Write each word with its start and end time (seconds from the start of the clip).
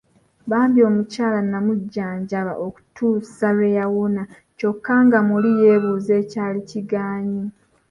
Bambi 0.49 0.79
omukyala 0.89 1.39
n’amujjanjaba 1.51 2.53
okutuusa 2.65 3.47
lwe 3.55 3.69
yawona 3.77 4.23
kyokka 4.57 4.93
nga 5.05 5.19
muli 5.29 5.49
yeebuuza 5.61 6.11
ekyali 6.23 6.59
kigaanyi. 6.69 7.43